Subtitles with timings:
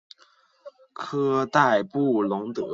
[0.93, 2.65] 科代布龙德。